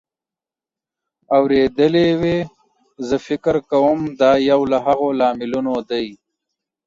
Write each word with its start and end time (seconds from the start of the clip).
اورېدلې 1.37 2.07
وې. 2.21 2.37
زه 3.07 3.15
فکر 3.27 3.55
کوم 3.71 3.99
دا 4.21 4.31
یو 4.49 4.61
له 4.71 4.77
هغو 4.85 5.09
لاملونو 5.19 5.75
دی 5.89 6.07